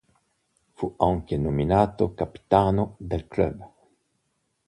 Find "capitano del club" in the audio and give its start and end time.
2.15-3.69